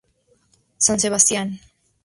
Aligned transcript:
San 0.79 0.99
Sebastián. 0.99 1.59